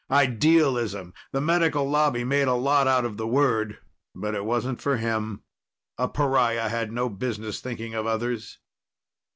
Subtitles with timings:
[0.09, 1.13] Idealism!
[1.31, 3.77] The Medical Lobby made a lot out of the word.
[4.15, 5.43] But it wasn't for him.
[5.99, 8.57] A pariah had no business thinking of others.